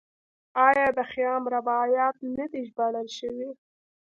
[0.67, 3.49] آیا د خیام رباعیات نه دي ژباړل شوي؟